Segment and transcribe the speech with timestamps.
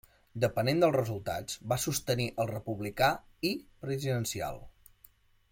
[0.43, 3.11] Depenent dels resultats, va sostenir el republicà
[3.51, 3.53] i
[3.85, 4.61] presidencial.